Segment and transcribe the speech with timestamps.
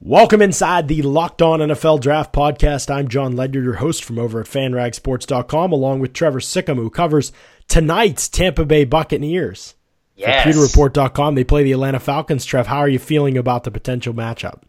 [0.00, 2.94] Welcome inside the Locked On NFL Draft Podcast.
[2.94, 7.32] I'm John Ledyard, your host from over at FanRagSports.com, along with Trevor Sikkema, who covers
[7.66, 9.74] tonight's Tampa Bay Buccaneers.
[10.14, 10.44] Yes.
[10.44, 12.44] For PewterReport.com, they play the Atlanta Falcons.
[12.44, 14.62] Trev, how are you feeling about the potential matchup?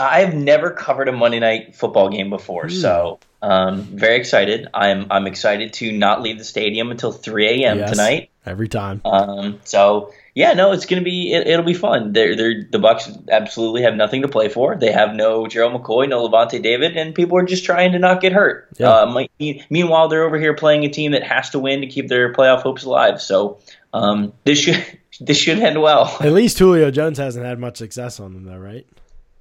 [0.00, 4.66] I've never covered a Monday night football game before, so um, very excited.
[4.74, 7.78] I'm I'm excited to not leave the stadium until 3 a.m.
[7.78, 8.30] Yes, tonight.
[8.46, 9.00] Every time.
[9.04, 12.12] Um, so yeah, no, it's gonna be it, will be fun.
[12.12, 14.76] They're, they're the Bucks absolutely have nothing to play for.
[14.76, 18.20] They have no Gerald McCoy, no Lavonte David, and people are just trying to not
[18.20, 18.68] get hurt.
[18.78, 18.88] Yeah.
[18.90, 19.28] Uh, my,
[19.70, 22.62] meanwhile, they're over here playing a team that has to win to keep their playoff
[22.62, 23.20] hopes alive.
[23.20, 23.60] So
[23.92, 24.82] um, this should
[25.20, 26.16] this should end well.
[26.20, 28.86] At least Julio Jones hasn't had much success on them, though, right?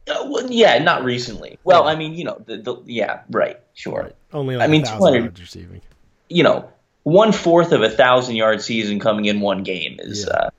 [0.08, 1.58] Uh, well, yeah, not recently.
[1.64, 1.92] Well, Yeah.
[1.92, 4.12] I mean, you know, the, the yeah, right, sure.
[4.34, 5.82] Only like I mean, a thousand 200 yards receiving.
[6.28, 6.70] You know,
[7.04, 10.34] one fourth of a thousand yard season coming in one game is Yeah.
[10.34, 10.50] uh,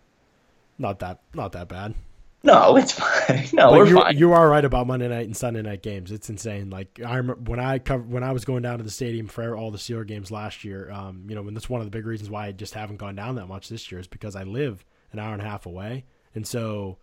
[0.82, 1.94] Not that, not that bad.
[2.42, 3.46] no, it's fine.
[3.52, 4.18] No, But we're you, fine.
[4.18, 6.10] you are right about Monday night and Sunday night games.
[6.10, 6.70] It's insane.
[6.70, 9.56] Like I remember when I cover, when I was going down to the stadium for
[9.56, 10.90] all the Steeler games last year.
[10.90, 13.14] Um, you know, and that's one of the big reasons why I just haven't gone
[13.14, 16.04] down that much this year is because I live an hour and a half away,
[16.34, 16.98] and so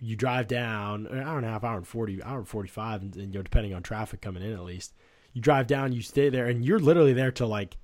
[0.00, 3.00] you drive down an hour and a half, hour and forty, hour and forty five,
[3.02, 4.92] and, and you know depending on traffic coming in at least.
[5.34, 7.76] You drive down, you stay there, and you're literally there till like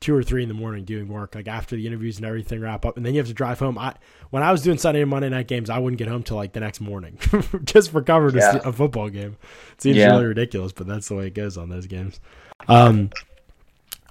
[0.00, 2.86] two or three in the morning doing work, like after the interviews and everything wrap
[2.86, 3.76] up, and then you have to drive home.
[3.78, 3.94] I
[4.30, 6.52] when I was doing Sunday and Monday night games, I wouldn't get home till like
[6.54, 7.18] the next morning,
[7.64, 8.60] just for a Yeah.
[8.64, 9.36] a, football game.
[9.72, 10.12] It seems Yeah.
[10.12, 12.18] really ridiculous, but that's the way it goes on those games.
[12.66, 13.10] Um,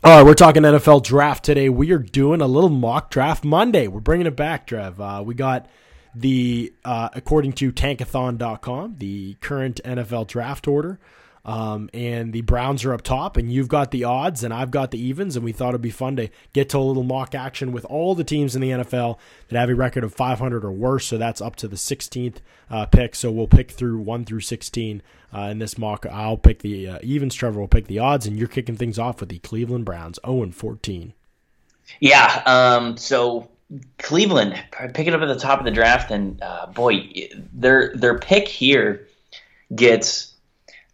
[0.03, 1.69] all right, we're talking NFL draft today.
[1.69, 3.87] We are doing a little mock draft Monday.
[3.87, 5.01] We're bringing it back, Trev.
[5.01, 5.67] Uh, we got
[6.15, 10.99] the uh, according to Tankathon.com, the current NFL draft order.
[11.49, 14.91] Um, and the Browns are up top, and you've got the odds, and I've got
[14.91, 17.71] the evens, and we thought it'd be fun to get to a little mock action
[17.71, 21.07] with all the teams in the NFL that have a record of 500 or worse.
[21.07, 22.35] So that's up to the 16th
[22.69, 23.15] uh, pick.
[23.15, 25.01] So we'll pick through one through 16
[25.33, 26.05] uh, in this mock.
[26.05, 27.33] I'll pick the uh, evens.
[27.33, 30.43] Trevor will pick the odds, and you're kicking things off with the Cleveland Browns, 0
[30.43, 31.13] and 14.
[31.99, 32.43] Yeah.
[32.45, 33.49] Um, so
[33.97, 34.53] Cleveland
[34.93, 37.09] picking up at the top of the draft, and uh, boy,
[37.53, 39.07] their their pick here
[39.73, 40.28] gets.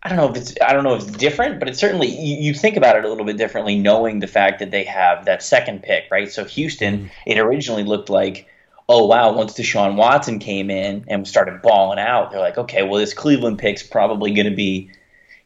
[0.05, 2.35] I don't know if it's I don't know if it's different, but it's certainly you,
[2.35, 5.41] you think about it a little bit differently, knowing the fact that they have that
[5.41, 6.31] second pick, right?
[6.31, 7.07] So Houston, mm-hmm.
[7.25, 8.47] it originally looked like,
[8.87, 12.99] oh wow, once Deshaun Watson came in and started balling out, they're like, okay, well
[12.99, 14.91] this Cleveland pick's probably going to be,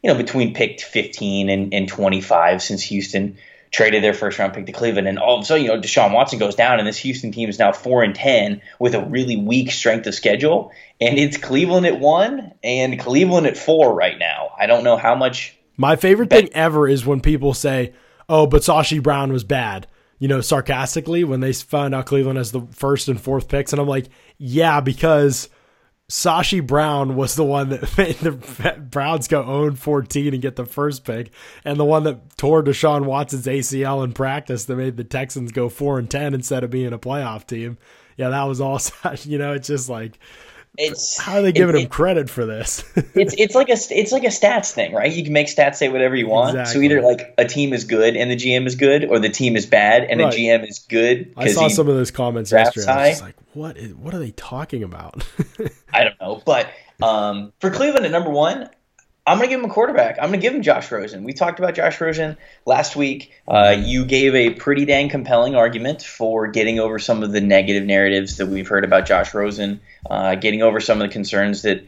[0.02, 3.38] you know, between pick 15 and, and 25 since Houston
[3.70, 6.12] traded their first round pick to Cleveland, and all of a sudden, you know, Deshaun
[6.12, 9.36] Watson goes down, and this Houston team is now four and ten with a really
[9.36, 14.39] weak strength of schedule, and it's Cleveland at one and Cleveland at four right now.
[14.60, 15.56] I don't know how much.
[15.76, 17.94] My favorite thing ever is when people say,
[18.28, 19.86] "Oh, but Sashi Brown was bad."
[20.18, 23.80] You know, sarcastically when they found out Cleveland has the first and fourth picks, and
[23.80, 25.48] I'm like, "Yeah, because
[26.10, 30.56] Sashi Brown was the one that made the Browns go oh own 14 and get
[30.56, 31.30] the first pick,
[31.64, 35.70] and the one that tore Deshaun Watson's ACL in practice that made the Texans go
[35.70, 37.78] four and 10 instead of being a playoff team."
[38.18, 38.78] Yeah, that was all.
[39.24, 40.18] You know, it's just like,
[40.78, 42.84] It's how are they giving it- him credit for this?
[43.14, 45.12] it's it's like a it's like a stats thing, right?
[45.12, 46.68] You can make stats say whatever you want.
[46.68, 49.56] So either like a team is good and the GM is good, or the team
[49.56, 50.32] is bad and Right.
[50.32, 51.32] the GM is good.
[51.36, 52.86] I saw some of those comments yesterday.
[52.90, 55.24] I was like, what is what are they talking about?
[55.92, 56.68] I don't know, but
[57.02, 58.68] um, for Cleveland at number one,
[59.26, 60.16] I'm going to give him a quarterback.
[60.18, 61.24] I'm going to give him Josh Rosen.
[61.24, 63.32] We talked about Josh Rosen last week.
[63.46, 67.84] Uh, you gave a pretty dang compelling argument for getting over some of the negative
[67.84, 71.84] narratives that we've heard about Josh Rosen, uh, getting over some of the concerns that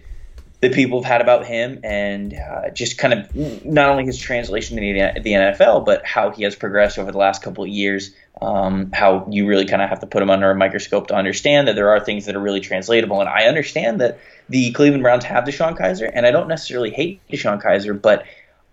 [0.60, 4.76] that people have had about him, and uh, just kind of not only his translation
[4.76, 8.14] to the, the NFL, but how he has progressed over the last couple of years.
[8.42, 11.68] Um, how you really kind of have to put them under a microscope to understand
[11.68, 13.20] that there are things that are really translatable.
[13.20, 17.20] And I understand that the Cleveland Browns have DeShone Kizer, and I don't necessarily hate
[17.30, 18.24] DeShone Kizer, but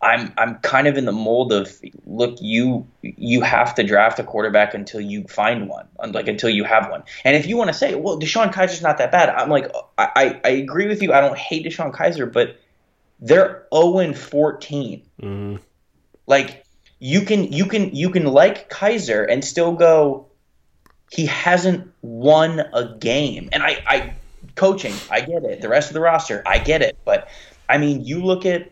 [0.02, 4.24] I'm I'm kind of in the mold of look you you have to draft a
[4.24, 7.74] quarterback until you find one like until you have one and if you want to
[7.74, 11.20] say well DeShone Kizer's not that bad I'm like I, I, agree with you I
[11.20, 12.58] don't hate DeShone Kizer but
[13.20, 15.60] they're 0 and 14 Mhm.
[16.28, 16.64] like
[17.00, 20.28] you can you can you can like Kizer and still go
[21.12, 24.14] he hasn't won a game and I, I
[24.56, 27.30] coaching I get it the rest of the roster I get it but
[27.68, 28.72] I mean you look at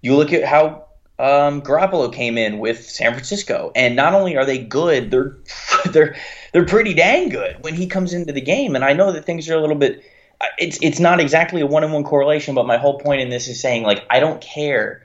[0.00, 0.88] you look at how
[1.18, 5.36] um, Garoppolo came in with San Francisco, and not only are they good, they're
[5.92, 6.16] they're
[6.52, 8.76] they're pretty dang good when he comes into the game.
[8.76, 10.04] And I know that things are a little bit.
[10.58, 13.48] It's it's not exactly a one on one correlation, but my whole point in this
[13.48, 15.04] is saying like I don't care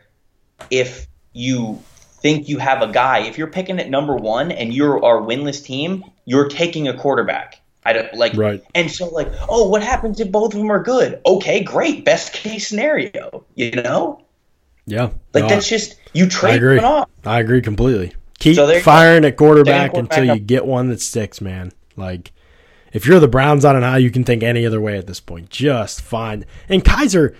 [0.69, 1.81] if you
[2.23, 3.19] think you have a guy.
[3.19, 7.59] If you're picking at number one and you're our winless team, you're taking a quarterback.
[7.85, 8.63] I don't like, Right.
[8.73, 11.19] and so like, oh, what happens if both of them are good?
[11.25, 14.21] Okay, great, best case scenario, you know,
[14.85, 15.09] Yeah.
[15.33, 16.77] like No, that's just you I trade agree.
[16.77, 17.09] one off.
[17.25, 18.13] I agree completely.
[18.39, 18.85] Keep So there you go.
[18.85, 21.71] firing at quarterback quarterback until you get one that sticks, man.
[21.97, 22.31] Like
[22.93, 25.05] if you're the Browns, I don't know how you can think any other way at
[25.07, 25.49] this point.
[25.49, 26.45] Just fine.
[26.69, 27.35] And Kizer,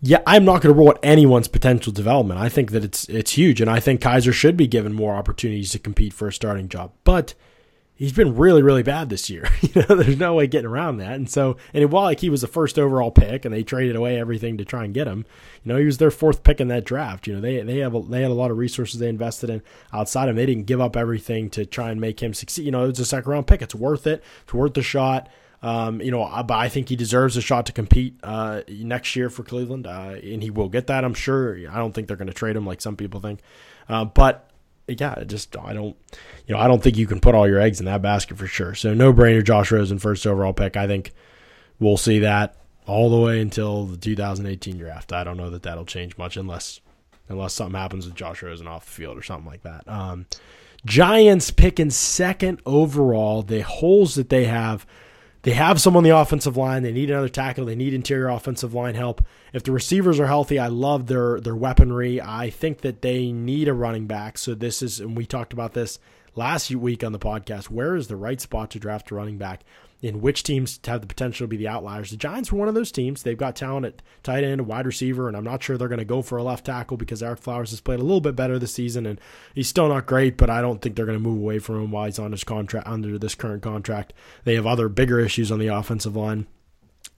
[0.00, 2.38] yeah, I'm not going to rule out anyone's potential development.
[2.38, 5.70] I think that it's it's huge, and I think Kizer should be given more opportunities
[5.72, 6.92] to compete for a starting job.
[7.02, 7.34] But
[7.98, 9.48] he's been really, really bad this year.
[9.60, 11.14] you know, there's no way getting around that.
[11.14, 14.18] And so, and while like he was the first overall pick, and they traded away
[14.18, 15.26] everything to try and get him,
[15.64, 17.26] you know, he was their fourth pick in that draft.
[17.26, 19.62] You know, they they have a, they had a lot of resources they invested in
[19.92, 20.36] outside him.
[20.36, 22.64] They didn't give up everything to try and make him succeed.
[22.64, 23.62] You know, it was a second round pick.
[23.62, 24.22] It's worth it.
[24.44, 25.28] It's worth the shot.
[25.60, 29.28] Um, you know, but I think he deserves a shot to compete uh, next year
[29.28, 31.04] for Cleveland, uh, and he will get that.
[31.04, 31.56] I'm sure.
[31.68, 33.40] I don't think they're going to trade him like some people think,
[33.88, 34.50] uh, but
[34.86, 35.96] yeah, just I don't,
[36.46, 38.46] you know, I don't think you can put all your eggs in that basket for
[38.46, 38.74] sure.
[38.74, 40.76] So no brainer, Josh Rosen, first overall pick.
[40.76, 41.12] I think
[41.78, 42.56] we'll see that
[42.86, 45.12] all the way until the 2018 draft.
[45.12, 46.80] I don't know that that'll change much unless
[47.28, 49.86] unless something happens with Josh Rosen off the field or something like that.
[49.86, 50.26] Um,
[50.86, 53.42] Giants picking second overall.
[53.42, 54.86] The holes that they have,
[55.42, 56.82] they have some on the offensive line.
[56.82, 57.66] They need another tackle.
[57.66, 59.24] They need interior offensive line help.
[59.52, 62.20] If the receivers are healthy, I love their their weaponry.
[62.20, 64.38] I think that they need a running back.
[64.38, 65.98] So this is, and we talked about this
[66.34, 67.70] last week on the podcast.
[67.70, 69.62] Where is the right spot to draft a running back?
[70.00, 72.10] In which teams have the potential to be the outliers?
[72.10, 73.24] The Giants were one of those teams.
[73.24, 76.04] They've got talent at tight end, wide receiver, and I'm not sure they're going to
[76.04, 78.74] go for a left tackle because Ereck Flowers has played a little bit better this
[78.74, 79.20] season, and
[79.54, 80.36] he's still not great.
[80.36, 82.44] But I don't think they're going to move away from him while he's on his
[82.44, 84.12] contract under this current contract.
[84.44, 86.46] They have other bigger issues on the offensive line.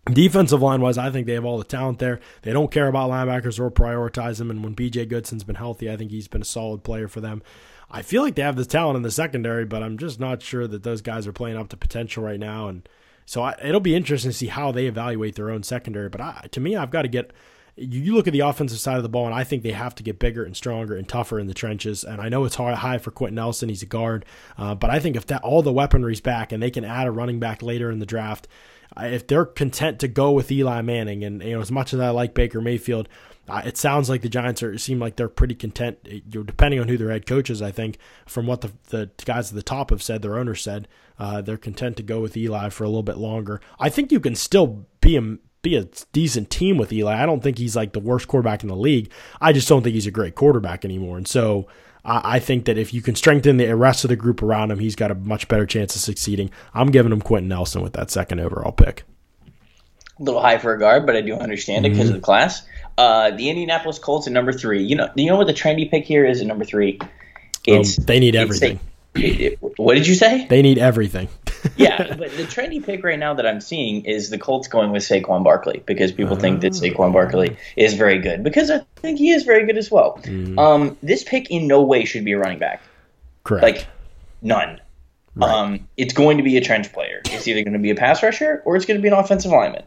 [0.06, 2.20] Defensive line wise, I think they have all the talent there.
[2.42, 4.50] They don't care about linebackers or prioritize them.
[4.50, 7.42] And when BJ Goodson's been healthy, I think he's been a solid player for them.
[7.90, 10.66] I feel like they have the talent in the secondary, but I'm just not sure
[10.66, 12.68] that those guys are playing up to potential right now.
[12.68, 12.88] And
[13.26, 16.08] so I, it'll be interesting to see how they evaluate their own secondary.
[16.08, 17.32] But I, to me, I've got to get.
[17.76, 20.02] You look at the offensive side of the ball, and I think they have to
[20.02, 22.04] get bigger and stronger and tougher in the trenches.
[22.04, 24.26] And I know it's hard, high for Quenton Nelson; he's a guard,
[24.58, 27.10] uh, but I think if that all the weaponry's back and they can add a
[27.10, 28.48] running back later in the draft,
[28.98, 32.10] if they're content to go with Eli Manning, and you know as much as I
[32.10, 33.08] like Baker Mayfield,
[33.48, 35.98] uh, it sounds like the Giants are seem like they're pretty content.
[36.04, 39.10] You know, depending on who their head coach is, I think from what the the
[39.24, 40.86] guys at the top have said, their owner said,
[41.18, 43.60] uh, they're content to go with Eli for a little bit longer.
[43.78, 47.22] I think you can still be a be a decent team with Eli.
[47.22, 49.10] I don't think he's like the worst quarterback in the league.
[49.40, 51.18] I just don't think he's a great quarterback anymore.
[51.18, 51.66] And so
[52.04, 54.78] I I think that if you can strengthen the rest of the group around him,
[54.78, 56.50] he's got a much better chance of succeeding.
[56.72, 59.02] I'm giving him Quenton Nelson with that second overall pick.
[60.18, 62.14] a little high for a guard, but I do understand it because Mm-hmm.
[62.16, 62.62] of the class.
[63.00, 64.82] Uh, the Indianapolis Colts at number three.
[64.82, 66.98] You know, you know what the trendy pick here is at number three.
[67.66, 68.78] Um, they need everything.
[69.16, 70.46] a- it- what did you say?
[70.46, 71.28] They need everything.
[71.76, 75.02] yeah, but the trendy pick right now that I'm seeing is the Colts going with
[75.02, 79.30] Saquon Barkley because people think that Saquon Barkley is very good because I think he
[79.30, 80.18] is very good as well.
[80.22, 80.58] Mm-hmm.
[80.58, 82.82] Um, this pick in no way should be a running back,
[83.44, 83.62] Correct.
[83.62, 83.86] like
[84.42, 84.78] none.
[85.40, 87.22] Um, it's going to be a trench player.
[87.26, 89.50] It's either going to be a pass rusher or it's going to be an offensive
[89.50, 89.84] lineman.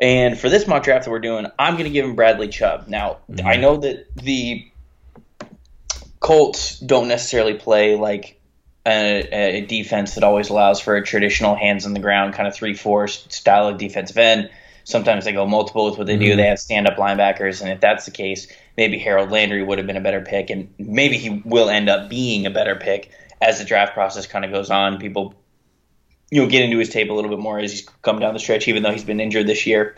[0.00, 2.88] And for this mock draft that we're doing, I'm going to give him Bradley Chubb.
[2.88, 3.46] Now, mm-hmm.
[3.46, 4.66] I know that the
[6.20, 8.40] Colts don't necessarily play like
[8.86, 12.54] a, a defense that always allows for a traditional hands on the ground kind of
[12.54, 14.50] three four style of defensive end.
[14.84, 16.28] Sometimes they go multiple with what they do.
[16.28, 16.36] Mm-hmm.
[16.38, 19.86] They have stand up linebackers, and if that's the case, maybe Harold Landry would have
[19.86, 23.58] been a better pick, and maybe he will end up being a better pick as
[23.58, 24.98] the draft process kind of goes on.
[24.98, 25.34] People,
[26.30, 28.40] you know, get into his tape a little bit more as he's come down the
[28.40, 29.96] stretch, even though he's been injured this year.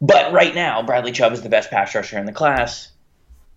[0.00, 2.90] But right now, Bradley Chubb is the best pass rusher in the class,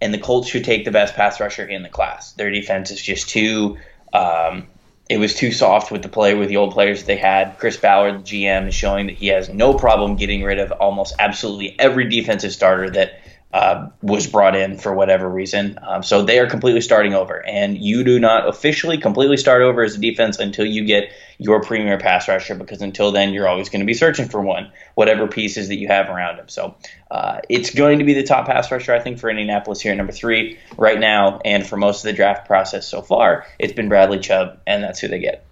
[0.02, 2.34] and the Colts should take the best pass rusher in the class.
[2.34, 3.78] Their defense is just too.
[4.14, 4.68] Um,
[5.10, 7.58] it was too soft with the play with the old players they had.
[7.60, 11.16] Chris Ballard, the GM, is showing that he has no problem getting rid of almost
[11.18, 13.22] absolutely every defensive starter that
[13.54, 15.80] uh, was brought in for whatever reason.
[15.82, 19.84] Um, so they are completely starting over, and you do not officially completely start over
[19.84, 23.70] as a defense until you get your premier pass rusher, because until then you're always
[23.70, 26.50] going to be searching for one, whatever pieces that you have around him.
[26.50, 26.76] So
[27.10, 29.98] uh, it's going to be the top pass rusher, I think, for Indianapolis here at
[29.98, 33.88] number three right now, and for most of the draft process so far, it's been
[33.88, 35.46] Bradley Chubb, and that's who they get.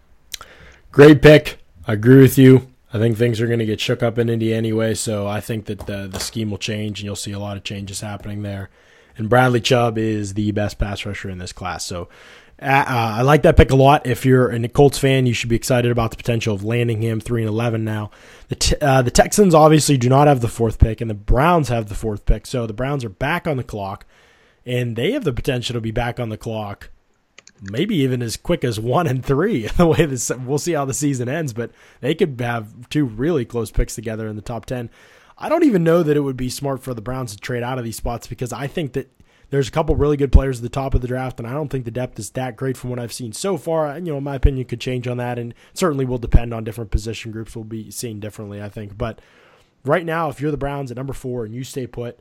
[0.91, 1.59] Great pick.
[1.87, 2.67] I agree with you.
[2.95, 5.65] I think things are going to get shook up in Indy anyway, so I think
[5.65, 8.69] that the, the scheme will change, and you'll see a lot of changes happening there.
[9.17, 12.07] And Bradley Chubb is the best pass rusher in this class, so
[12.61, 14.07] uh, uh, I like that pick a lot.
[14.07, 17.19] If you're a Colts fan, you should be excited about the potential of landing him
[17.19, 18.11] three and eleven now.
[18.47, 21.67] The t- uh, the Texans obviously do not have the fourth pick, and the Browns
[21.67, 24.05] have the fourth pick, so the Browns are back on the clock,
[24.65, 26.91] and they have the potential to be back on the clock
[27.61, 29.67] maybe even as quick as one and three.
[29.77, 31.71] The way this, we'll see how the season ends, but
[32.01, 34.89] they could have two really close picks together in the top ten.
[35.37, 37.77] I don't even know that it would be smart for the Browns to trade out
[37.77, 39.11] of these spots because I think that
[39.49, 41.69] there's a couple really good players at the top of the draft, and I don't
[41.69, 43.87] think the depth is that great from what I've seen so far.
[43.87, 46.91] And, you know, my opinion could change on that, and certainly will depend on different
[46.91, 47.55] position groups.
[47.55, 48.97] We'll be seen differently, I think.
[48.97, 49.19] But
[49.83, 52.19] right now, if you're the Browns at number four and you stay put,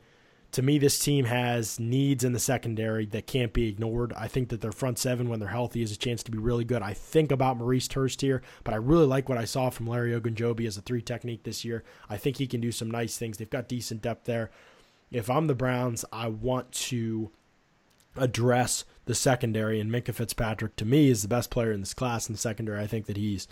[0.54, 4.12] to me, this team has needs in the secondary that can't be ignored.
[4.16, 6.64] I think that their front seven, when they're healthy, is a chance to be really
[6.64, 6.80] good.
[6.82, 10.12] I think about Maurice Hurst here, but I really like what I saw from Larry
[10.18, 11.84] Ogunjobi as a three technique this year.
[12.08, 13.36] I think he can do some nice things.
[13.36, 14.50] They've got decent depth there.
[15.10, 17.30] If I'm the Browns, I want to
[18.16, 22.28] address the secondary, and Minkah Fitzpatrick, to me, is the best player in this class
[22.28, 22.80] in the secondary.
[22.82, 23.48] I think that he's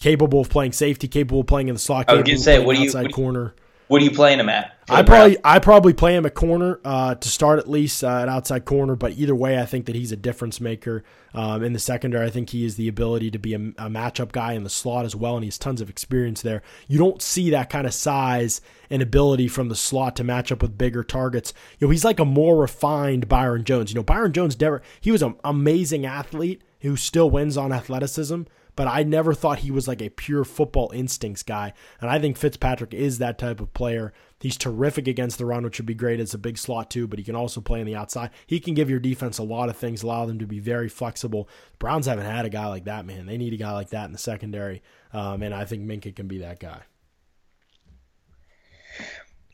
[0.00, 2.44] capable of playing safety, capable of playing in the slot, I was capable gonna of
[2.44, 3.54] say, playing what do you- outside what do you- corner.
[3.90, 4.76] What are you playing him at?
[4.88, 8.28] I probably I probably play him a corner uh, to start at least uh, at
[8.28, 11.02] outside corner, but either way, I think that he's a difference maker
[11.34, 12.24] um, in the secondary.
[12.24, 15.06] I think he has the ability to be a, a matchup guy in the slot
[15.06, 16.62] as well, and he has tons of experience there.
[16.86, 20.62] You don't see that kind of size and ability from the slot to match up
[20.62, 21.52] with bigger targets.
[21.80, 23.90] You know, he's like a more refined Byron Jones.
[23.90, 28.42] You know, Byron Jones never he was an amazing athlete who still wins on athleticism
[28.80, 31.74] but I never thought he was like a pure football instincts guy.
[32.00, 34.14] And I think Fitzpatrick is that type of player.
[34.40, 37.18] He's terrific against the run, which would be great as a big slot too, but
[37.18, 38.30] he can also play on the outside.
[38.46, 41.46] He can give your defense a lot of things, allow them to be very flexible.
[41.78, 43.26] Browns haven't had a guy like that, man.
[43.26, 44.80] They need a guy like that in the secondary.
[45.12, 46.80] Um, and I think Minkah can be that guy.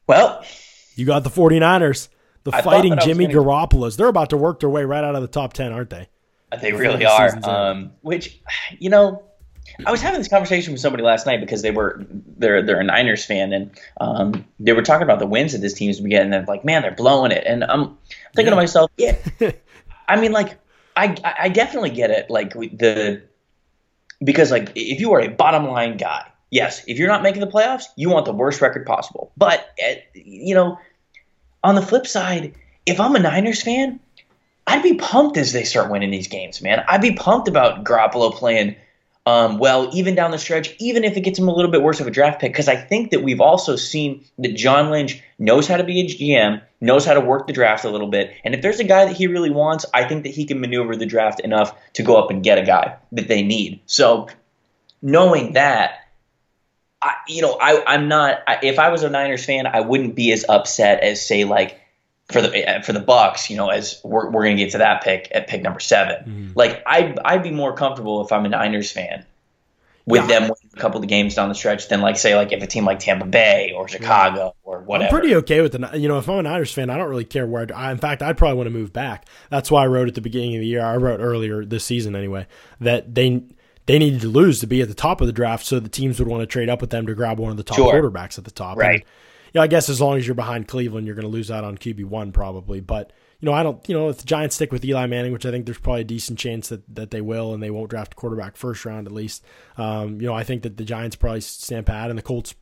[0.06, 0.44] Well,
[0.94, 2.10] You got the 49ers,
[2.44, 3.96] the I fighting that I was Jimmy gonna- Garoppolo's.
[3.96, 6.10] They're about to work their way right out of the top 10, aren't they?
[6.60, 7.38] They really are.
[7.44, 8.40] Um, which,
[8.78, 9.22] you know,
[9.84, 12.04] I was having this conversation with somebody last night because they were
[12.38, 15.74] they're they're a Niners fan and um, they were talking about the wins that this
[15.74, 16.32] team's been getting.
[16.32, 17.44] And they're like, man, they're blowing it.
[17.46, 17.98] And I'm
[18.34, 18.50] thinking Yeah.
[18.50, 19.16] to myself, yeah.
[20.08, 20.56] I mean, like,
[20.96, 22.30] I I definitely get it.
[22.30, 23.22] Like the
[24.22, 27.48] because like if you are a bottom line guy, yes, if you're not making the
[27.48, 29.32] playoffs, you want the worst record possible.
[29.36, 30.78] But eh, you know,
[31.64, 32.54] on the flip side,
[32.86, 34.00] if I'm a Niners fan,
[34.66, 36.84] I'd be pumped as they start winning these games, man.
[36.88, 38.76] I'd be pumped about Garoppolo playing
[39.26, 41.98] um, well, even down the stretch, even if it gets him a little bit worse
[41.98, 45.66] of a draft pick, because I think that we've also seen that John Lynch knows
[45.66, 48.54] how to be a GM, knows how to work the draft a little bit, and
[48.54, 51.06] if there's a guy that he really wants, I think that he can maneuver the
[51.06, 53.80] draft enough to go up and get a guy that they need.
[53.86, 54.28] So,
[55.02, 56.08] knowing that,
[57.02, 58.38] I, you know, I, I'm not.
[58.46, 61.80] I, if I was a Niners fan, I wouldn't be as upset as say like
[62.28, 63.48] for the for the Bucks.
[63.50, 66.52] You know, as we're we're gonna get to that pick at pick number 7 Mm-hmm.
[66.54, 69.24] Like I'd I'd be more comfortable if I'm a Niners fan
[70.06, 70.26] with Yeah.
[70.26, 72.66] them winning a couple of games down the stretch than like say like if a
[72.66, 75.14] team like Tampa Bay or Chicago or whatever.
[75.14, 75.98] I'm pretty okay with the.
[75.98, 77.66] You know, if I'm a Niners fan, I don't really care where.
[77.74, 79.26] I, in fact, I'd probably want to move back.
[79.50, 80.84] That's why I wrote at the beginning of the year.
[80.84, 82.46] I wrote earlier this season anyway
[82.80, 83.42] that they
[83.86, 86.18] they needed to lose to be at the top of the draft, so the teams
[86.18, 87.92] would want to trade up with them to grab one of the top Sure.
[87.92, 88.76] quarterbacks at the top.
[88.78, 89.00] Right.
[89.00, 89.04] And,
[89.56, 91.76] know, I guess as long as you're behind Cleveland, you're going to lose out on
[91.78, 92.80] QB one probably.
[92.80, 93.86] But you know, I don't.
[93.88, 96.04] You know, if the Giants stick with Eli Manning, which I think there's probably a
[96.04, 99.44] decent chance that, that they will, and they won't draft quarterback first round at least.
[99.76, 102.54] Um, you know, I think that the Giants probably stand pat, and the Colts.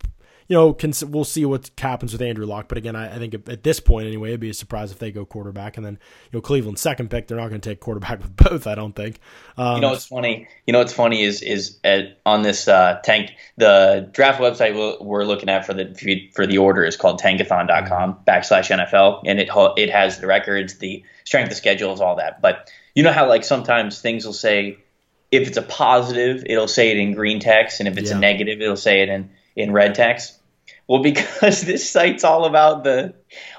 [0.46, 2.68] You know, can, we'll see what happens with Andrew Locke.
[2.68, 5.10] But again, I, I think at this point anyway, it'd be a surprise if they
[5.10, 5.98] go quarterback, and then
[6.30, 8.66] you know Cleveland's second pick, they're not going to take quarterback with both.
[8.66, 9.18] I don't think.
[9.56, 10.46] Um, You know what's funny?
[10.66, 14.96] You know what's funny is is at, on this uh, tank the draft website we're-
[15.00, 19.48] we're looking at for the for the order is called tankathon.com backslash NFL and it
[19.78, 22.42] it has the records, the strength of schedules, all that.
[22.42, 24.78] But you know how like sometimes things will say
[25.30, 28.18] if it's a positive, it'll say it in green text, and if it's Yeah.
[28.18, 30.38] a negative, it'll say it in in red text.
[30.86, 33.14] Well, because this site's all about the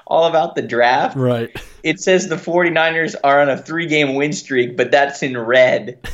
[0.06, 1.50] all about the draft, right.
[1.82, 5.98] it says the 49ers are on a three game win streak, but that's in red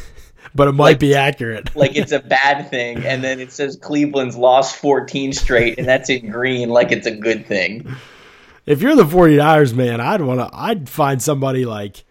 [0.55, 1.75] But it might Like- be accurate.
[1.77, 6.11] like it's a bad thing, and then it says Cleveland's lost 14 straight, and that's
[6.11, 7.95] in green, like it's a good thing.
[8.67, 10.51] If you're the 49ers, man, I'd want to.
[10.53, 12.05] I'd find somebody like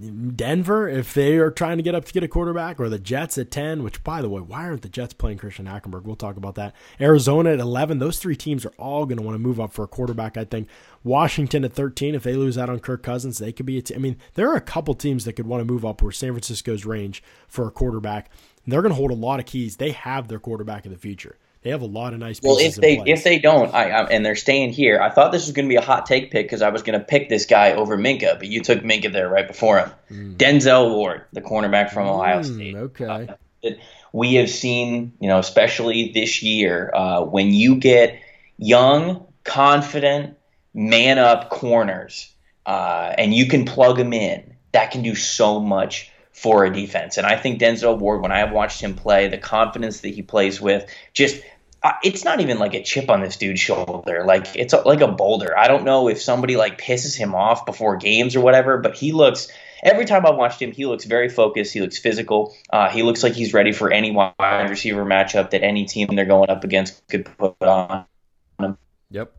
[0.00, 3.36] Denver if they are trying to get up to get a quarterback, or the Jets
[3.36, 3.82] at 10.
[3.82, 6.04] Which, by the way, why aren't the Jets playing Christian Hackenberg?
[6.04, 6.74] We'll talk about that.
[7.00, 7.98] Arizona at 11.
[7.98, 10.36] Those three teams are all going to want to move up for a quarterback.
[10.36, 10.68] I think
[11.04, 12.14] Washington at 13.
[12.14, 13.78] If they lose out on Kirk Cousins, they could be.
[13.78, 13.96] a team.
[13.96, 16.32] I mean, there are a couple teams that could want to move up where San
[16.32, 18.30] Francisco's range for a quarterback.
[18.66, 19.76] They're going to hold a lot of keys.
[19.76, 21.36] They have their quarterback in the future.
[21.62, 22.40] They have a lot of nice.
[22.42, 25.30] Well, pieces if they if they don't, I, I and they're staying here, I thought
[25.30, 27.28] this was going to be a hot take pick because I was going to pick
[27.28, 30.36] this guy over Minkah, but you took Minkah there right before him.
[30.38, 32.76] Denzel Ward, the cornerback from Ohio Mm, State.
[32.76, 33.28] okay.
[33.62, 33.78] that
[34.12, 38.18] we have seen, you know, especially this year, uh, when you get
[38.56, 40.36] young, confident,
[40.72, 42.32] man up corners,
[42.64, 47.18] uh, and you can plug them in, that can do so much for a defense.
[47.18, 50.22] And I think Denzel Ward, when I have watched him play, the confidence that he
[50.22, 51.42] plays with, just
[51.82, 54.24] uh, it's not even like a chip on this dude's shoulder.
[54.24, 55.56] Like it's a, like a boulder.
[55.56, 59.12] I don't know if somebody like pisses him off before games or whatever, but he
[59.12, 59.48] looks.
[59.82, 61.74] Every time I've watched him, he looks very focused.
[61.74, 62.54] He looks physical.
[62.70, 66.26] Uh, he looks like he's ready for any wide receiver matchup that any team they're
[66.26, 68.04] going up against could put on
[68.58, 68.78] him.
[69.10, 69.36] Yep.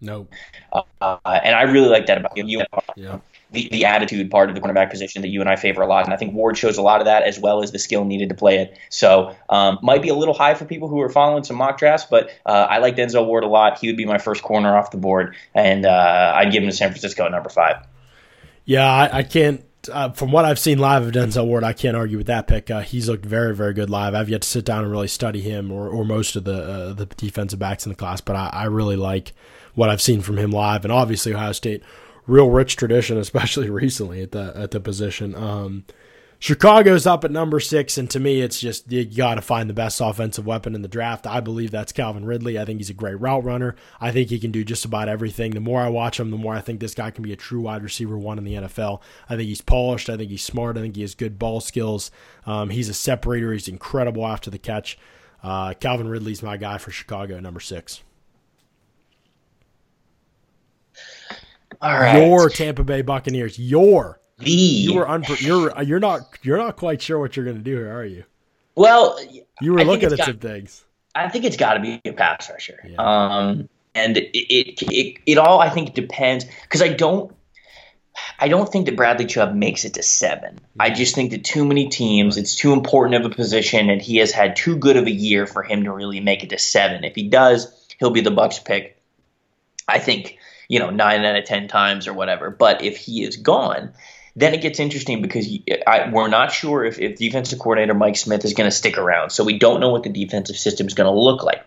[0.00, 0.28] No.
[0.72, 2.48] Uh, and I really like that about him.
[2.48, 2.64] You,
[2.96, 3.18] Yeah.
[3.50, 6.04] The, the attitude part of the cornerback position that you and I favor a lot.
[6.04, 8.28] And I think Ward shows a lot of that as well as the skill needed
[8.28, 8.78] to play it.
[8.90, 12.06] So um, might be a little high for people who are following some mock drafts,
[12.10, 13.78] but uh, I like Denzel Ward a lot.
[13.78, 16.76] He would be my first corner off the board, and uh, I'd give him to
[16.76, 17.86] San Francisco at number five.
[18.64, 19.64] Yeah, I, I can't.
[19.90, 22.70] Uh, from what I've seen live of Denzel Ward, I can't argue with that pick.
[22.70, 24.14] Uh, he's looked very, very good live.
[24.14, 26.92] I've yet to sit down and really study him or, or most of the uh,
[26.92, 29.32] the defensive backs in the class, but I, I really like
[29.74, 30.84] what I've seen from him live.
[30.84, 31.82] And obviously, Ohio State,
[32.28, 35.34] real rich tradition, especially recently at the at the position.
[35.34, 35.84] Um,
[36.40, 39.74] Chicago's up at number six, and to me, it's just you got to find the
[39.74, 41.26] best offensive weapon in the draft.
[41.26, 42.56] I believe that's Calvin Ridley.
[42.56, 43.74] I think he's a great route runner.
[44.00, 45.50] I think he can do just about everything.
[45.50, 47.62] The more I watch him, the more I think this guy can be a true
[47.62, 49.00] wide receiver one in the NFL.
[49.28, 50.08] I think he's polished.
[50.08, 50.78] I think he's smart.
[50.78, 52.12] I think he has good ball skills.
[52.46, 53.52] Um, he's a separator.
[53.52, 54.96] He's incredible after the catch.
[55.42, 58.02] Uh, Calvin Ridley's my guy for Chicago, number six.
[61.82, 62.26] Right.
[62.26, 63.58] Your Tampa Bay Buccaneers.
[63.58, 67.58] Your the you were unpre- you're you're not you're not quite sure what you're going
[67.58, 68.24] to do here, are you?
[68.74, 69.18] well,
[69.60, 70.84] You were I looking at got- some things.
[71.14, 72.78] I think it's got to be a pass rusher.
[72.88, 72.96] Yeah.
[72.98, 77.34] Um, and it, it it it all I think depends because I don't
[78.38, 80.60] I don't think that Bradley Chubb makes it to seven.
[80.78, 84.18] I just think that too many teams, it's too important of a position, and he
[84.18, 87.02] has had too good of a year for him to really make it to seven.
[87.04, 87.66] If he does,
[87.98, 89.00] he'll be the Bucks pick.
[89.88, 90.38] I think
[90.68, 92.50] you know nine out of ten times or whatever.
[92.50, 93.92] But if he is gone,
[94.36, 98.16] then it gets interesting because you- I, we're not sure if, if defensive coordinator Mike
[98.16, 99.30] Smith is going to stick around.
[99.30, 101.64] So we don't know what the defensive system is going to look like.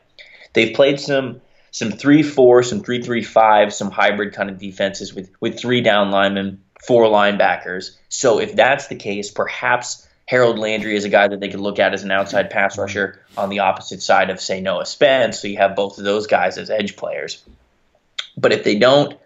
[0.53, 1.41] They've played some
[1.71, 5.81] some three four, some three three five, some hybrid kind of defenses with with three
[5.81, 7.91] down linemen, four linebackers.
[8.09, 11.79] So if that's the case, perhaps Harold Landry is a guy that they could look
[11.79, 15.39] at as an outside pass rusher on the opposite side of say Noah Spence.
[15.39, 17.43] So you have both of those guys as edge players.
[18.37, 19.17] But if they don't,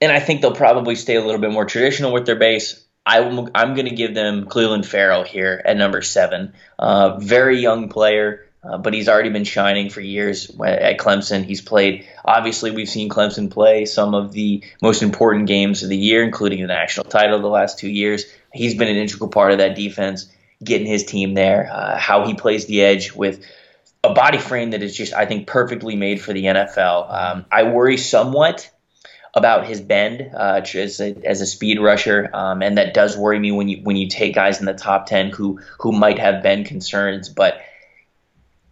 [0.00, 2.84] and I think they'll probably stay a little bit more traditional with their base.
[3.04, 6.54] I will, I'm going to give them Clelin Ferrell here at number seven.
[6.78, 11.44] Uh, very young player, uh, but he's already been shining for years at Clemson.
[11.44, 15.96] He's played, obviously, we've seen Clemson play some of the most important games of the
[15.96, 18.24] year, including the national title the last two years.
[18.52, 20.28] He's been an integral part of that defense,
[20.62, 21.70] getting his team there.
[21.72, 23.44] Uh, how he plays the edge with
[24.06, 27.12] a body frame that is just, I think, perfectly made for the NFL.
[27.12, 28.70] Um, I worry somewhat
[29.34, 33.38] about his bend uh, as, a, as a speed rusher, um, and that does worry
[33.38, 36.42] me when you when you take guys in the top ten who who might have
[36.42, 37.60] bend concerns, but.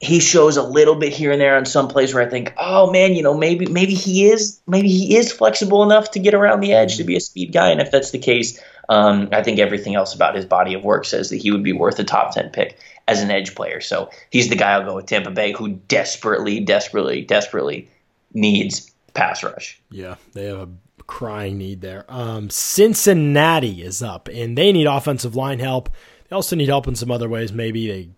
[0.00, 2.90] He shows a little bit here and there on some plays where I think, oh
[2.90, 6.60] man, you know, maybe maybe he is maybe he is flexible enough to get around
[6.60, 9.58] the edge to be a speed guy, and if that's the case, um, I think
[9.58, 12.34] everything else about his body of work says that he would be worth a top
[12.34, 13.80] ten pick as an edge player.
[13.80, 17.88] So he's the guy I'll go with Tampa Bay, who desperately, desperately, desperately
[18.32, 19.80] needs pass rush.
[19.90, 20.68] Yeah, they have a
[21.06, 22.04] crying need there.
[22.08, 25.90] Um, Cincinnati is up, and they need offensive line help.
[26.28, 27.52] They also need help in some other ways.
[27.52, 28.08] Maybe they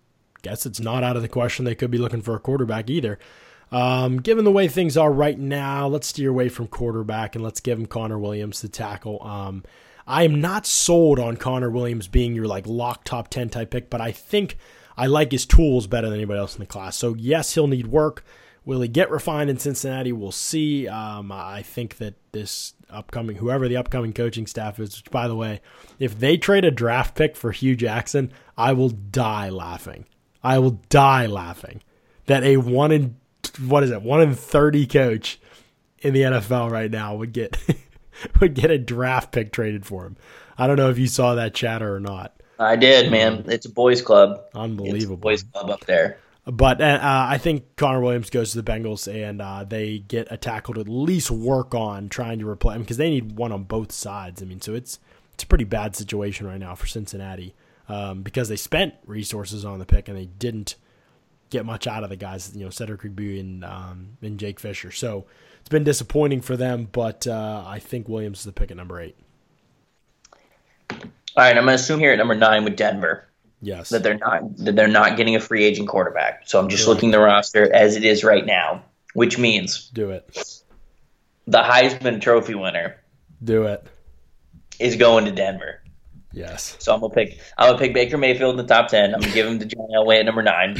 [0.41, 1.65] guess it's not out of the question.
[1.65, 3.19] They could be looking for a quarterback either.
[3.71, 7.59] Um, given the way things are right now, let's steer away from quarterback and let's
[7.59, 9.21] give him Connor Williams to tackle.
[9.21, 9.63] Um,
[10.07, 13.89] I am not sold on Connor Williams being your like lock top 10 type pick,
[13.89, 14.57] but I think
[14.95, 16.95] I like his tools better than anybody else in the class.
[16.95, 18.23] So, yes, he'll need work.
[18.65, 20.11] Will he get refined in Cincinnati?
[20.11, 20.87] We'll see.
[20.87, 25.35] Um, I think that this upcoming, whoever the upcoming coaching staff is, which, by the
[25.35, 25.61] way,
[25.99, 30.05] if they trade a draft pick for Hue Jackson, I will die laughing.
[30.43, 31.81] I will die laughing
[32.25, 33.15] that a one in
[33.65, 35.39] what is it one in thirty coach
[35.99, 37.57] in the NFL right now would get
[38.39, 40.17] would get a draft pick traded for him.
[40.57, 42.33] I don't know if you saw that chatter or not.
[42.59, 43.45] I did, man.
[43.47, 44.41] It's a boys' club.
[44.47, 45.17] It's a Unbelievable.
[45.17, 46.17] boys' club up there.
[46.45, 50.37] But uh, I think Connor Williams goes to the Bengals and uh, they get a
[50.37, 53.63] tackle to at least work on trying to replace him because they need one on
[53.65, 54.41] both sides.
[54.41, 54.97] I mean, so it's
[55.33, 57.53] it's a pretty bad situation right now for Cincinnati
[57.89, 60.75] um, because they spent resources on the pick and they didn't
[61.49, 62.55] get much out of the guys.
[62.55, 64.89] You know, Cedric Rigby and um, and Jake Fisher.
[64.91, 65.25] So
[65.67, 66.87] it's been disappointing for them.
[66.89, 69.17] But uh, I think Williams is the pick at number eight.
[70.89, 70.97] All
[71.35, 73.27] right, I'm going to assume here at number nine with Denver
[73.61, 73.89] Yes.
[73.89, 76.43] that they're not that they're not getting a free agent quarterback.
[76.47, 76.95] So I'm just Correct.
[76.95, 80.63] looking the roster as it is right now, which means Do it.
[81.47, 82.95] the Heisman Trophy winner,
[83.43, 83.83] Do it.
[84.79, 85.81] is going to Denver.
[86.31, 86.77] Yes.
[86.79, 87.39] So I'm gonna pick.
[87.57, 89.13] I'm gonna pick Baker Mayfield in the top ten.
[89.13, 90.79] I'm gonna give him to John Elway at number nine,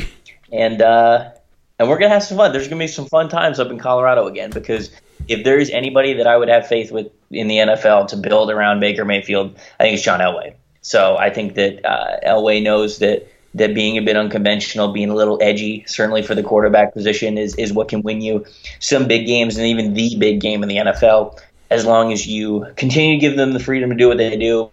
[0.54, 1.32] and uh,
[1.80, 2.52] and we're gonna have some fun.
[2.52, 4.92] There's gonna be some fun times up in Colorado again because
[5.28, 8.50] if there is anybody that I would have faith with in the NFL to build
[8.50, 10.54] around Baker Mayfield, I think it's John Elway.
[10.82, 15.16] So I think that uh, Elway knows that that being a bit unconventional, being a
[15.16, 18.46] little edgy, certainly for the quarterback position, is is what can win you
[18.80, 21.40] some big games and even the big game in the NFL.
[21.70, 24.72] As long as you continue to give them the freedom to do what they do,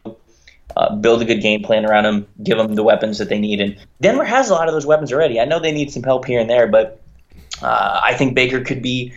[0.76, 3.60] uh, build a good game plan around them, give them the weapons that they need.
[3.60, 5.40] And Denver has a lot of those weapons already.
[5.40, 7.00] I know they need some help here and there, but
[7.62, 9.12] uh, I think Baker could be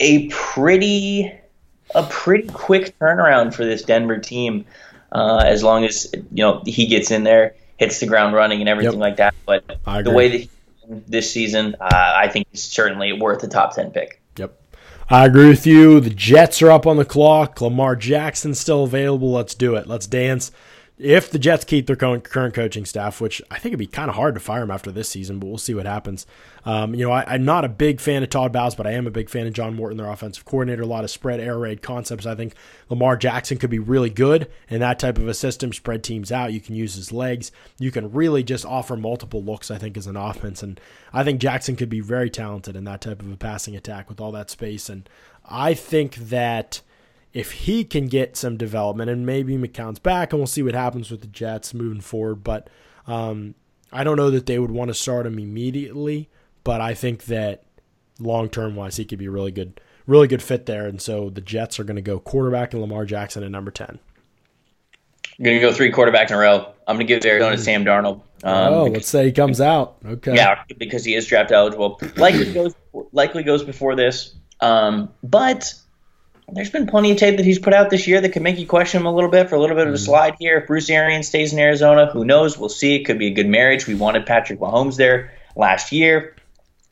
[0.00, 1.32] a pretty
[1.94, 4.66] a pretty quick turnaround for this Denver team
[5.12, 8.68] uh, as long as you know he gets in there, hits the ground running, and
[8.68, 9.00] everything Yep.
[9.00, 9.34] like that.
[9.46, 9.64] But
[10.04, 10.48] the way that
[11.06, 14.20] this season, uh, I think is certainly worth a top ten pick.
[14.36, 14.60] Yep.
[15.10, 16.00] I agree with you.
[16.00, 17.60] The Jets are up on the clock.
[17.60, 19.32] Lamar Jackson's still available.
[19.32, 19.86] Let's do it.
[19.86, 20.50] Let's dance.
[20.98, 24.16] If the Jets keep their current coaching staff, which I think it'd be kind of
[24.16, 26.26] hard to fire him after this season, but we'll see what happens.
[26.64, 29.06] Um, you know, I, I'm not a big fan of Todd Bowles, but I am
[29.06, 30.82] a big fan of John Morton, their offensive coordinator.
[30.82, 32.26] A lot of spread air raid concepts.
[32.26, 32.54] I think
[32.88, 35.72] Lamar Jackson could be really good in that type of a system.
[35.72, 36.52] Spread teams out.
[36.52, 37.52] You can use his legs.
[37.78, 39.70] You can really just offer multiple looks.
[39.70, 40.80] I think as an offense, and
[41.12, 44.20] I think Jackson could be very talented in that type of a passing attack with
[44.20, 44.88] all that space.
[44.88, 45.08] And
[45.48, 46.80] I think that
[47.38, 51.08] if he can get some development, and maybe McCown's back, and we'll see what happens
[51.08, 52.42] with the Jets moving forward.
[52.42, 52.68] But
[53.06, 53.54] um,
[53.92, 56.28] I don't know that they would want to start him immediately.
[56.64, 57.62] But I think that
[58.18, 60.86] long term wise, he could be a really good, really good fit there.
[60.86, 64.00] And so the Jets are going to go quarterback and Lamar Jackson at number ten.
[65.38, 66.72] I'm gonna go three quarterbacks in a row.
[66.88, 68.22] I'm gonna give Arizona to Sam Darnold.
[68.42, 69.98] Um, oh, let's say he comes out.
[70.04, 70.34] Okay.
[70.34, 72.00] Yeah, because he is draft eligible.
[72.16, 72.74] Likely goes
[73.12, 74.34] likely goes before this.
[74.60, 75.72] Um, but
[76.52, 78.66] there's been plenty of tape that he's put out this year that could make you
[78.66, 80.58] question him a little bit for a little bit of a slide here.
[80.58, 82.56] If Bruce Arians stays in Arizona, who knows?
[82.56, 82.96] We'll see.
[82.96, 83.86] It could be a good marriage.
[83.86, 86.34] We wanted Patrick Mahomes there last year.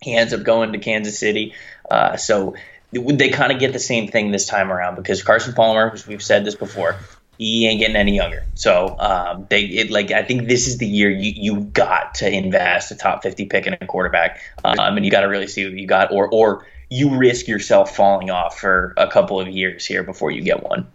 [0.03, 1.55] He ends up going to Kansas City.
[1.91, 2.55] Uh, so
[2.93, 6.23] they kind of get the same thing this time around because Carson Palmer, as we've
[6.23, 6.97] said this before,
[7.39, 8.45] he ain't getting any younger.
[8.55, 12.31] So um, they it, like I think this is the year you you got to
[12.31, 15.65] invest a top fifty pick in a quarterback, um, and you got to really see
[15.65, 19.85] what you got, or or you risk yourself falling off for a couple of years
[19.85, 20.87] here before you get one.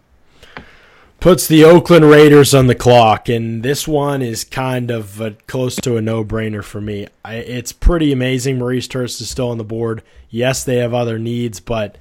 [1.22, 5.76] puts the Oakland Raiders on the clock, and this one is kind of a, close
[5.76, 7.06] to a no-brainer for me.
[7.24, 8.58] I, it's pretty amazing.
[8.58, 10.02] Maurice Hurst is still on the board.
[10.30, 11.96] Yes, they have other needs, but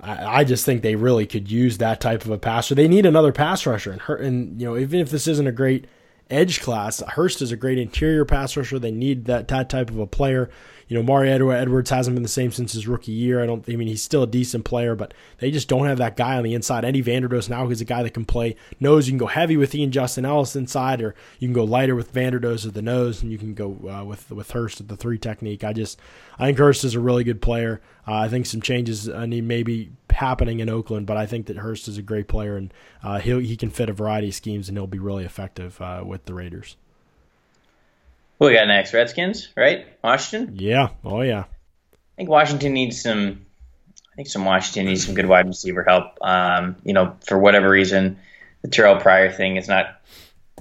[0.00, 2.74] I, I just think they really could use that type of a passer.
[2.74, 5.52] They need another pass rusher, and, Hur- and you know, even if this isn't a
[5.52, 5.86] great
[6.28, 8.80] edge class, Hurst is a great interior pass rusher.
[8.80, 10.50] They need that, that type of a player.
[10.88, 13.42] You know, Mario Edwards hasn't been the same since his rookie year.
[13.42, 13.68] I don't.
[13.68, 16.44] I mean, he's still a decent player, but they just don't have that guy on
[16.44, 16.84] the inside.
[16.84, 19.08] Eddie Vanderdoes now is a guy that can play nose.
[19.08, 22.14] You can go heavy with Ian Justin Ellis inside, or you can go lighter with
[22.14, 25.18] Vanderdoes at the nose, and you can go uh, with with Hurst at the three
[25.18, 25.64] technique.
[25.64, 25.98] I just
[26.38, 27.80] I think Hurst is a really good player.
[28.06, 31.56] Uh, I think some changes uh, need maybe happening in Oakland, but I think that
[31.56, 32.72] Hurst is a great player, and
[33.02, 36.02] uh, he he can fit a variety of schemes, and he'll be really effective uh,
[36.06, 36.76] with the Raiders.
[38.38, 38.92] Who we got next?
[38.92, 39.86] Redskins, right?
[40.04, 40.56] Washington.
[40.58, 40.90] Yeah.
[41.04, 41.44] Oh yeah.
[41.44, 43.46] I think Washington needs some.
[44.12, 46.18] I think some Washington needs some good wide receiver help.
[46.22, 48.18] Um, you know, for whatever reason,
[48.62, 50.00] the Terrelle Pryor thing is not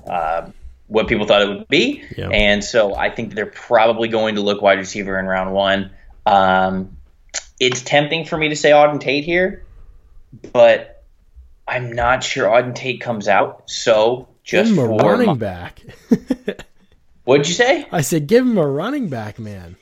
[0.05, 0.49] uh,
[0.87, 2.29] what people thought it would be, Yeah.
[2.29, 5.91] and so I think they're probably going to look wide receiver in round one.
[6.25, 6.97] Um,
[7.59, 9.63] it's tempting for me to say Auden Tate here,
[10.51, 11.03] but
[11.65, 13.69] I'm not sure Auden Tate comes out.
[13.69, 15.81] So just for running my- back.
[17.25, 17.87] what'd you say?
[17.91, 19.75] I said, give him a running back, man.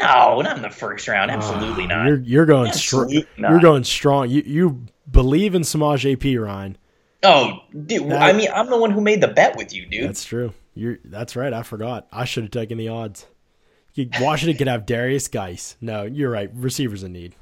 [0.00, 1.30] No, not in the first round.
[1.30, 2.06] Absolutely Ah, not.
[2.06, 3.08] You're you're going strong.
[3.36, 4.30] You're going strong.
[4.30, 6.76] You you believe in Samaj AP Ryan.
[7.24, 8.08] Oh, dude!
[8.10, 10.08] That- I mean, I'm the one who made the bet with you, dude.
[10.08, 10.54] That's true.
[10.74, 11.52] You're that's right.
[11.52, 12.06] I forgot.
[12.12, 13.26] I should have taken the odds.
[14.20, 15.74] Washington could have Derrius Guice.
[15.80, 16.50] No, you're right.
[16.54, 17.34] Receivers in need.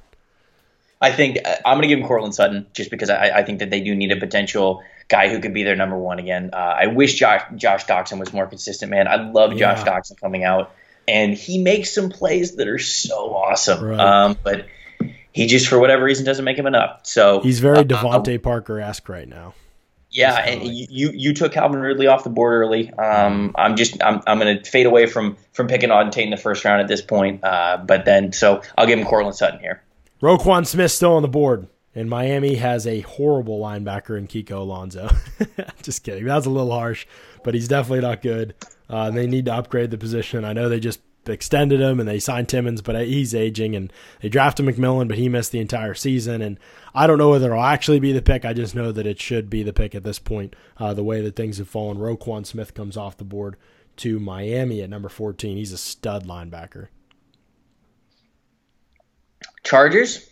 [1.02, 3.58] I think uh, I'm going to give him Courtland Sutton just because I, I think
[3.58, 6.50] that they do need a potential guy who could be their number one again.
[6.52, 9.08] Uh, I wish Josh Josh Doctson was more consistent, man.
[9.08, 9.84] I love Josh Yeah.
[9.98, 10.72] Doctson coming out,
[11.06, 13.84] and he makes some plays that are so awesome.
[13.84, 13.98] Right.
[14.00, 14.66] Um, but
[15.32, 17.00] he just for whatever reason doesn't make him enough.
[17.04, 19.54] So He's very uh, DeVante Parker esque right now.
[20.08, 22.90] Yeah, and you, you you took Calvin Ridley off the board early.
[22.92, 26.30] Um, I'm just I'm I'm going to fade away from from picking Auden Tate in
[26.30, 27.44] the first round at this point.
[27.44, 29.82] Uh, but then so I'll give him Courtland Sutton here.
[30.22, 31.66] Roquan Smith still on the board.
[31.96, 35.08] And Miami has a horrible linebacker in Kiko Alonso.
[35.82, 36.26] just kidding.
[36.26, 37.06] That's a little harsh,
[37.42, 38.54] but he's definitely not good.
[38.88, 40.44] Uh, they need to upgrade the position.
[40.44, 44.28] I know they just extended him and they signed Timmons, but he's aging and they
[44.28, 46.42] drafted McMillan, but he missed the entire season.
[46.42, 46.58] And
[46.94, 48.44] I don't know whether it'll actually be the pick.
[48.44, 51.22] I just know that it should be the pick at this point, uh, the way
[51.22, 51.96] that things have fallen.
[51.96, 53.56] Roquan Smith comes off the board
[53.96, 55.56] to Miami at number 14.
[55.56, 56.88] He's a stud linebacker.
[59.64, 60.28] Chargers.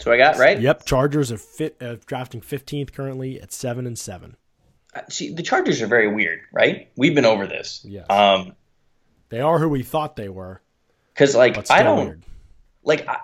[0.00, 0.60] So I got right.
[0.60, 4.36] Yep, Chargers are fit, uh, drafting 15th currently at seven and seven.
[4.94, 6.90] Uh, see, the Chargers are very weird, right?
[6.96, 7.84] We've been over this.
[7.88, 8.06] Yes.
[8.10, 8.54] Um,
[9.28, 10.60] they are who we thought they were.
[11.12, 12.24] Because like I don't weird.
[12.82, 13.18] like I,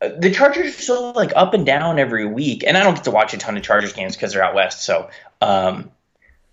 [0.00, 3.04] uh, the Chargers are so like up and down every week, and I don't get
[3.04, 4.84] to watch a ton of Chargers games because they're out west.
[4.84, 5.90] So, um,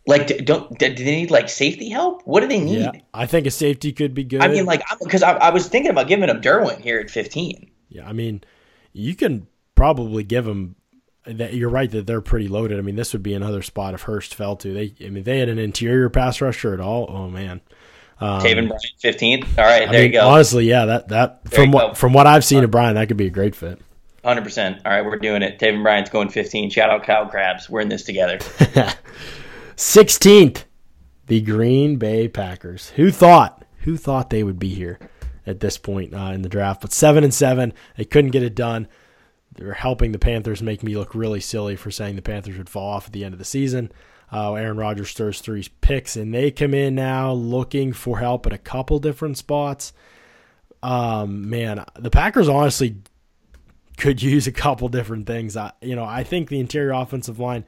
[0.08, 2.24] like, don't do they need like safety help?
[2.26, 2.80] What do they need?
[2.82, 4.42] Yeah, I think a safety could be good.
[4.42, 7.70] I mean, like, because I, I, was thinking about giving him Derwin here at 15.
[7.90, 8.44] Yeah, I mean,
[8.94, 10.76] you can probably give them
[11.26, 12.78] That you're right that they're pretty loaded.
[12.78, 14.74] I mean, this would be another spot if Hurst fell to.
[14.74, 17.08] They, I mean, they had an interior pass rusher at all.
[17.10, 17.62] Oh man,
[18.20, 19.58] um, Taven Bryan, fifteenth.
[19.58, 20.28] All right, I there mean, you go.
[20.28, 21.94] Honestly, yeah, that that there from what go.
[21.96, 23.80] from what I've seen of Bryan, that could be a great fit.
[24.24, 24.82] Hundred percent.
[24.86, 25.60] All right, we're doing it.
[25.60, 26.70] Taven Bryan's going fifteen.
[26.70, 27.70] Shout out Kyle Crabbs.
[27.70, 28.40] We're in this together.
[29.76, 30.66] Sixteenth,
[31.28, 32.90] the Green Bay Packers.
[32.92, 33.66] Who thought?
[33.80, 35.00] Who thought they would be here?
[35.46, 36.82] At this point uh, in the draft.
[36.82, 38.88] But seven and seven, they couldn't get it done.
[39.56, 42.90] They're helping the Panthers make me look really silly for saying the Panthers would fall
[42.90, 43.92] off at the end of the season.
[44.32, 48.54] Uh, Aaron Rodgers throws three picks, and they come in now looking for help at
[48.54, 49.94] a couple different spots.
[50.82, 52.98] Um, man, the Packers honestly
[53.98, 55.56] could use a couple different things.
[55.56, 57.64] I, you know, I think the interior offensive line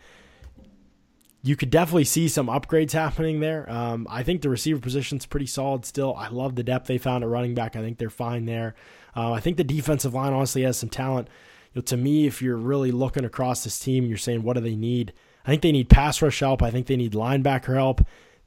[1.45, 3.69] you could definitely see some upgrades happening there.
[3.69, 6.15] Um, I think the receiver position's pretty solid still.
[6.15, 7.75] I love the depth they found at running back.
[7.75, 8.73] I think they're fine there.
[9.15, 11.27] Uh, I think the defensive line honestly has some talent.
[11.73, 14.61] You know, to me, if you're really looking across this team, you're saying, what do
[14.61, 15.13] they need?
[15.45, 16.63] I think they need pass rush help.
[16.63, 18.01] I think they need linebacker help.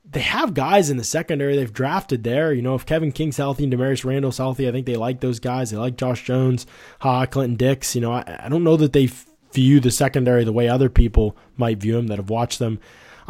[0.05, 2.53] They have guys in the secondary they've drafted there.
[2.53, 5.39] You know, if Kevin King's healthy and Damarious Randall's healthy, I think they like those
[5.39, 5.71] guys.
[5.71, 6.67] They like Josh Jones,
[7.01, 7.95] Ha, Clinton Dix.
[7.95, 9.09] You know, I, I don't know that they
[9.53, 12.79] view the secondary the way other people might view him that have watched them.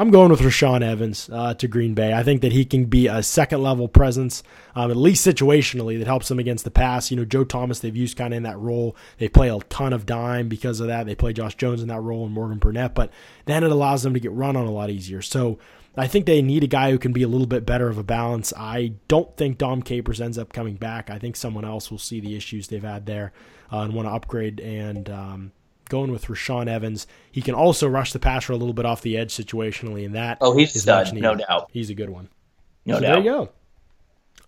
[0.01, 2.15] I'm going with Rashaan Evans uh, to Green Bay.
[2.15, 4.45] I think that he can be a second level presence,
[4.77, 7.11] um, at least situationally, that helps them against the pass.
[7.11, 8.95] You know, Joe Thomas, they've used kind of in that role.
[9.19, 11.07] They play a ton of dime because of that.
[11.07, 13.11] They play Josh Jones in that role and Morgan Burnett, but
[13.47, 15.21] then it allows them to get run on a lot easier.
[15.21, 15.59] So
[15.97, 18.05] I think they need a guy who can be a little bit better of a
[18.05, 18.53] balance.
[18.57, 21.11] I don't think Dom Capers ends up coming back.
[21.11, 23.33] I think someone else will see the issues they've had there
[23.73, 25.11] uh, and want to upgrade and.
[25.11, 25.53] Um,
[25.89, 27.07] going with Rashaan Evans.
[27.31, 30.39] He can also rush the passer a little bit off the edge situationally, and that
[30.41, 31.71] oh, he's stud, no doubt.
[31.73, 32.29] He's a good one.
[32.85, 33.09] No so doubt.
[33.09, 33.49] There you go.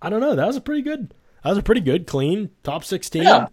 [0.02, 0.34] I don't know.
[0.34, 1.14] That was a pretty good.
[1.42, 3.22] That was a pretty good, clean top sixteen.
[3.22, 3.46] Yeah,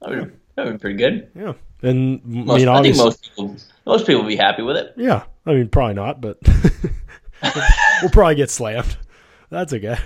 [0.00, 1.30] that would, that would be pretty good.
[1.34, 3.56] Yeah, and most, I mean, I think most people,
[3.86, 4.94] most people would be happy with it.
[4.96, 6.38] Yeah, I mean, probably not, but
[8.02, 8.96] we'll probably get slammed.
[9.50, 9.98] That's okay.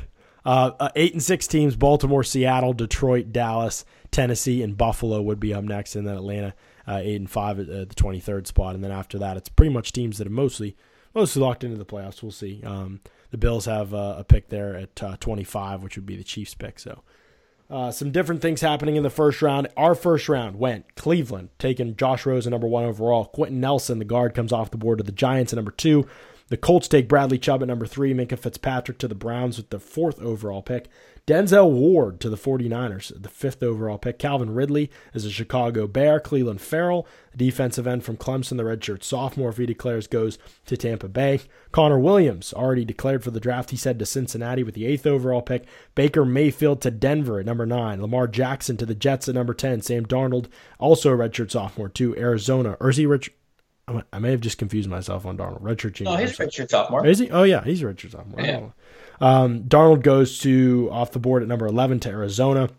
[0.44, 5.54] Uh, uh, eight and six teams: Baltimore, Seattle, Detroit, Dallas, Tennessee, and Buffalo would be
[5.54, 6.54] up next, and then Atlanta
[6.86, 9.72] uh, eight and five at uh, the 23rd spot, and then after that, it's pretty
[9.72, 10.76] much teams that are mostly
[11.14, 12.22] mostly locked into the playoffs.
[12.22, 12.62] We'll see.
[12.64, 16.24] Um, the Bills have uh, a pick there at uh, 25, which would be the
[16.24, 16.78] Chiefs' pick.
[16.78, 17.02] So.
[17.70, 19.66] Uh, some different things happening in the first round.
[19.78, 23.24] Our first round went Cleveland, taking Josh Rosen number one overall.
[23.24, 26.06] Quenton Nelson, the guard, comes off the board to the Giants at number two.
[26.48, 28.12] The Colts take Bradley Chubb at number three.
[28.12, 30.88] Minkah Fitzpatrick to the Browns with the fourth overall pick.
[31.24, 34.18] Denzel Ward to the 49ers, the fifth overall pick.
[34.18, 36.18] Calvin Ridley is a Chicago Bear.
[36.18, 41.06] Clelin Ferrell, defensive end from Clemson, the redshirt sophomore, if he declares, goes to Tampa
[41.06, 41.40] Bay.
[41.70, 45.42] Connor Williams, already declared for the draft, he said to Cincinnati with the eighth overall
[45.42, 45.64] pick.
[45.94, 48.02] Baker Mayfield to Denver at number nine.
[48.02, 49.82] Lamar Jackson to the Jets at number 10.
[49.82, 50.48] Sam Darnold,
[50.80, 52.76] also a redshirt sophomore, to Arizona.
[52.92, 53.30] He rich?
[53.88, 55.62] I may have just confused myself on Darnold.
[55.62, 56.12] Redshirt junior.
[56.12, 57.04] Oh, he's redshirt sophomore.
[57.04, 57.30] Is he?
[57.30, 58.40] Oh, yeah, he's redshirt sophomore.
[58.40, 58.68] Yeah.
[59.20, 62.70] Um, Darnold goes to off the board at number 11 to Arizona.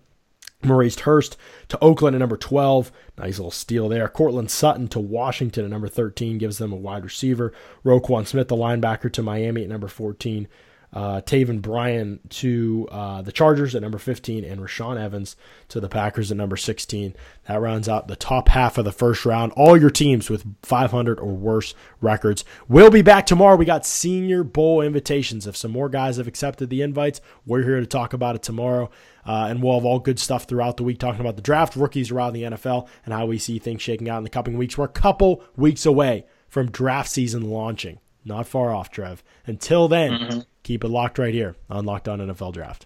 [0.64, 1.38] Maurice Hurst
[1.68, 2.92] to Oakland at number 12.
[3.18, 4.08] Nice little steal there.
[4.08, 7.54] Courtland Sutton to Washington at number 13 gives them a wide receiver.
[7.84, 10.48] Roquan Smith, the linebacker, to Miami at number 14
[10.94, 15.36] uh, Taven Bryan to uh, the Chargers at number 15, and Rashaan Evans
[15.70, 17.16] to the Packers at number 16.
[17.48, 19.52] That rounds out the top half of the first round.
[19.54, 22.46] All your teams with 500 or worse records.
[22.68, 23.56] We'll be back tomorrow.
[23.56, 25.48] We got Senior Bowl invitations.
[25.48, 28.90] If some more guys have accepted the invites, we're here to talk about it tomorrow.
[29.26, 32.12] Uh, and we'll have all good stuff throughout the week talking about the draft, rookies
[32.12, 34.78] around the NFL, and how we see things shaking out in the coming weeks.
[34.78, 38.00] We're a couple weeks away from draft season launching.
[38.26, 39.24] Not far off, Trev.
[39.46, 40.40] Until then, mm-hmm.
[40.64, 42.86] Keep it locked right here on Locked On NFL Draft.